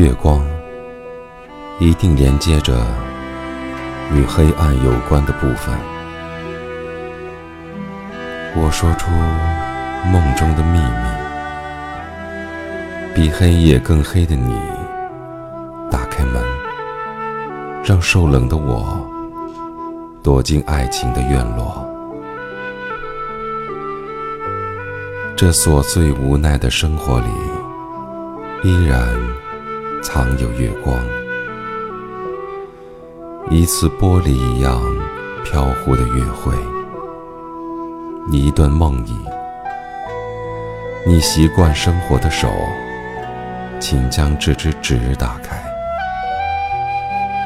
[0.00, 0.42] 月光
[1.78, 2.86] 一定连接着
[4.14, 5.78] 与黑暗有关的部分。
[8.56, 9.10] 我说出
[10.10, 10.84] 梦中的秘密，
[13.14, 14.56] 比黑夜更黑的你，
[15.90, 16.42] 打开门，
[17.84, 19.06] 让受冷的我
[20.22, 21.86] 躲进爱情的院落。
[25.36, 27.26] 这琐碎无奈的生活里，
[28.62, 29.06] 依然
[30.02, 30.98] 藏有月光，
[33.50, 34.80] 一次玻璃一样
[35.44, 36.54] 飘忽的约会，
[38.30, 39.14] 一段梦呓。
[41.06, 42.50] 你习惯生活的手，
[43.78, 45.62] 请将这只纸打开。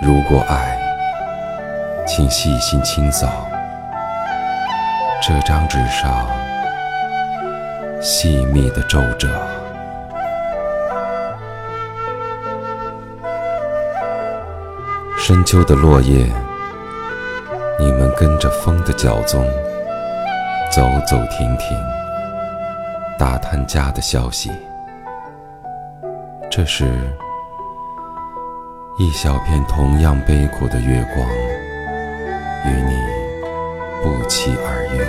[0.00, 0.78] 如果爱，
[2.06, 3.48] 请细心清扫
[5.20, 6.24] 这张纸上。
[8.00, 9.28] 细密的皱褶，
[15.26, 16.30] 深秋的落叶，
[17.80, 19.42] 你们跟着风的脚踪，
[20.70, 21.74] 走走停停，
[23.18, 24.52] 打探家的消息。
[26.50, 26.84] 这时，
[28.98, 31.26] 一小片同样悲苦的月光，
[32.66, 32.94] 与你
[34.02, 35.00] 不期而遇。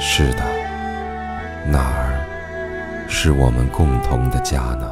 [0.00, 0.42] 是的，
[1.66, 2.18] 哪儿
[3.06, 4.90] 是我们共同的家呢？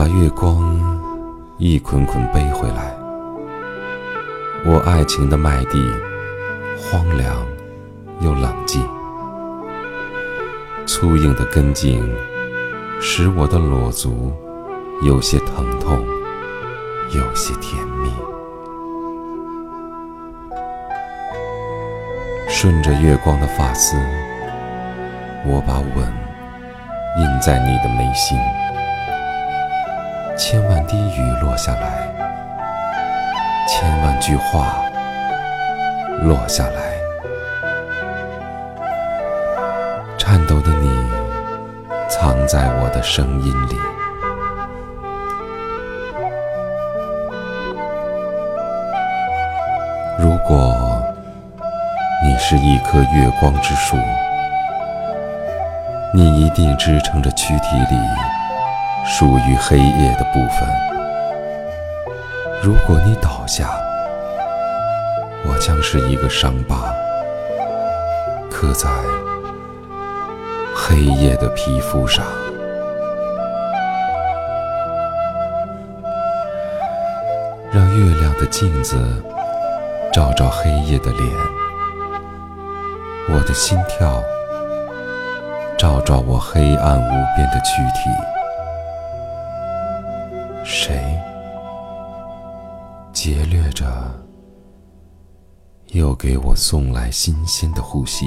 [0.00, 0.80] 把月光
[1.58, 2.90] 一捆捆背回来。
[4.64, 5.92] 我爱情的麦地，
[6.78, 7.36] 荒凉
[8.20, 8.80] 又冷寂。
[10.86, 12.02] 粗硬的根茎，
[12.98, 14.32] 使我的裸足
[15.02, 16.02] 有些疼痛，
[17.10, 18.10] 有些甜蜜。
[22.48, 23.98] 顺着月光的发丝，
[25.44, 26.10] 我把吻
[27.18, 28.38] 印在你的眉心。
[30.42, 32.08] 千万滴雨落下来，
[33.68, 34.82] 千万句话
[36.22, 36.94] 落下来。
[40.16, 40.88] 颤抖的你，
[42.08, 43.76] 藏在我的声音里。
[50.18, 50.74] 如果。
[52.22, 53.96] 你是一棵月光之树，
[56.14, 57.96] 你一定支撑着躯体里
[59.06, 60.68] 属于黑夜的部分。
[62.62, 63.70] 如果你倒下，
[65.44, 66.92] 我将是一个伤疤，
[68.50, 68.88] 刻在
[70.74, 72.24] 黑夜的皮肤上。
[77.72, 78.96] 让月亮的镜子
[80.12, 81.30] 照照黑夜的脸。
[83.32, 84.22] 我的心跳，
[85.78, 88.10] 照照我黑暗无边的躯体。
[93.22, 93.84] 劫掠着，
[95.88, 98.26] 又给我送来新鲜的呼吸？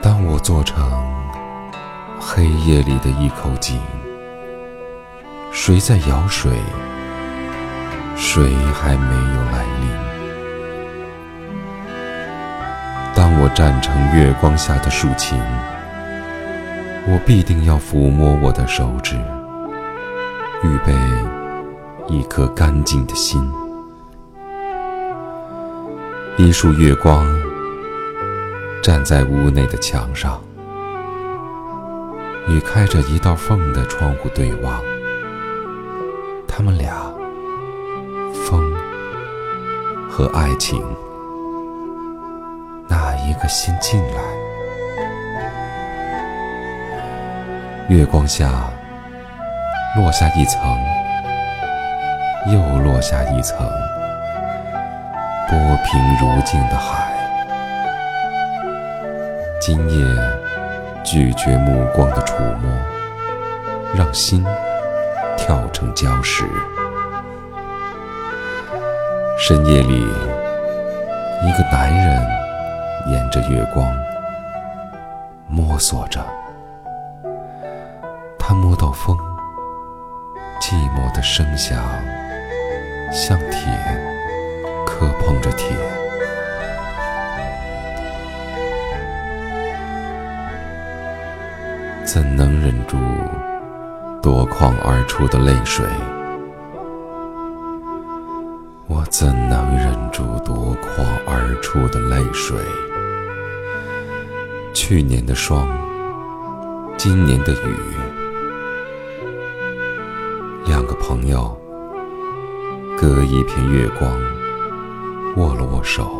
[0.00, 0.80] 当我做成
[2.20, 3.76] 黑夜里的一口井，
[5.50, 6.52] 谁在舀水？
[8.14, 9.88] 水还没有来临。
[13.12, 15.36] 当我站成月光下的竖琴，
[17.08, 19.18] 我必定要抚摸我的手指，
[20.64, 20.94] 预备
[22.08, 23.46] 一颗干净的心。
[26.38, 27.26] 一束月光
[28.82, 30.42] 站在屋内的墙上，
[32.48, 34.80] 与开着一道缝的窗户对望，
[36.48, 37.12] 他们俩。
[38.46, 38.74] 风
[40.10, 40.82] 和爱情，
[42.88, 44.22] 哪一个先进来？
[47.88, 48.70] 月光下
[49.96, 50.60] 落下一层，
[52.46, 53.56] 又落下一层，
[55.48, 57.14] 波平如镜的海。
[59.60, 60.04] 今夜
[61.04, 62.68] 拒绝目光的触摸，
[63.94, 64.44] 让心
[65.36, 66.44] 跳成礁石。
[69.38, 70.00] 深夜里，
[71.46, 72.26] 一个男人
[73.12, 73.96] 沿着月光
[75.46, 76.20] 摸索着，
[78.36, 79.16] 他摸到风，
[80.66, 81.78] 寂寞的声响
[83.12, 83.60] 像铁
[84.86, 85.76] 磕碰着铁，
[92.02, 92.96] 怎能忍住
[94.22, 95.84] 夺眶而出的泪水？
[98.86, 102.56] 我怎能忍住夺眶而出的泪水？
[104.72, 105.68] 去年的霜，
[106.96, 107.76] 今年的雨，
[111.06, 111.54] 朋友
[112.98, 114.10] 隔一片月光，
[115.36, 116.10] 握了握手，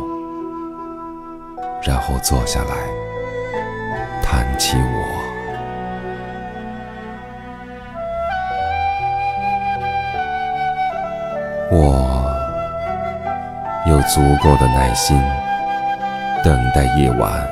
[1.81, 2.75] 然后坐下来
[4.21, 5.03] 谈起我。
[11.71, 12.31] 我
[13.87, 15.19] 有足够的耐心，
[16.43, 17.43] 等待夜晚。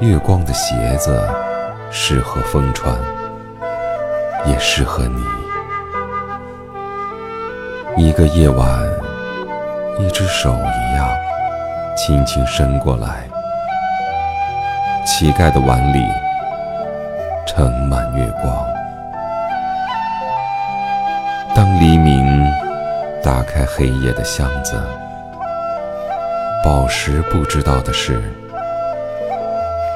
[0.00, 1.20] 月光的鞋子
[1.90, 2.96] 适合风穿，
[4.46, 5.39] 也适合你。
[7.96, 8.66] 一个夜晚，
[9.98, 11.08] 一只手一样，
[11.96, 13.28] 轻轻伸过来，
[15.04, 16.04] 乞丐的碗里
[17.46, 18.66] 盛满月光。
[21.54, 22.50] 当黎明
[23.22, 24.80] 打开黑夜的箱子，
[26.64, 28.22] 宝石不知道的是。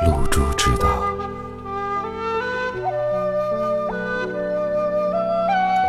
[0.04, 0.86] 露珠知道，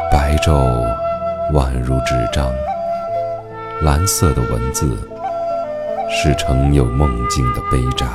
[0.10, 0.54] 白昼
[1.54, 2.52] 宛如纸张，
[3.82, 4.98] 蓝色的文字
[6.10, 8.10] 是盛有梦境的杯盏。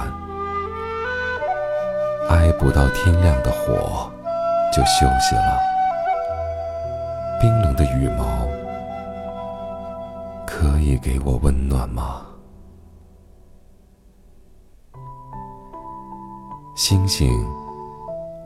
[2.29, 4.11] 挨不到天亮的火
[4.73, 5.59] 就休息了。
[7.41, 8.47] 冰冷的羽毛
[10.47, 12.23] 可以给我温暖吗？
[16.75, 17.31] 星星，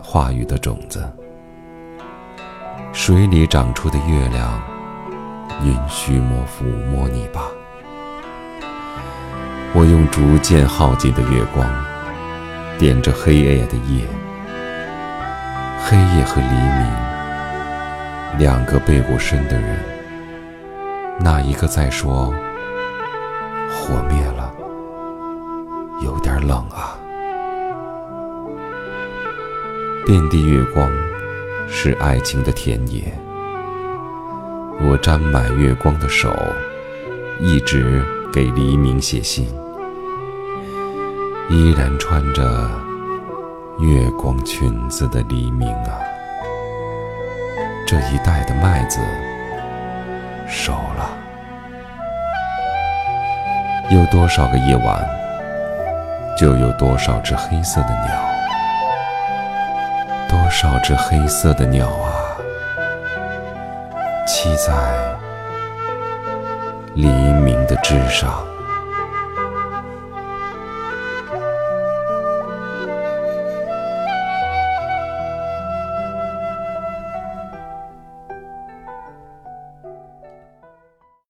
[0.01, 1.01] 话语的种子；
[2.93, 4.63] 水里长出的月亮，
[5.63, 7.49] 允许我抚摸你吧。
[9.75, 11.69] 我用逐渐耗尽的月光，
[12.79, 14.07] 点着黑夜的夜。
[15.87, 16.87] 黑夜和黎明，
[18.39, 19.79] 两个背过身的人。
[21.21, 22.33] 那一个在说
[23.71, 24.55] ：“火灭了，
[26.03, 26.97] 有点冷啊。”
[30.07, 30.91] 遍地月光，
[31.69, 33.13] 是爱情的田野。
[34.83, 36.35] 我沾满月光的手，
[37.41, 39.47] 一直给黎明写信。
[41.51, 42.43] 依然穿着
[43.79, 46.01] 月光裙子的黎明啊，
[47.87, 49.01] 这一代的麦子
[50.49, 51.11] 熟了。
[53.91, 55.07] 有多少个夜晚，
[56.39, 58.25] 就有多少只黑色的鸟。
[60.29, 62.14] 多少只黑色的鸟啊，
[64.45, 65.19] 栖在
[66.95, 68.54] 黎明的枝上。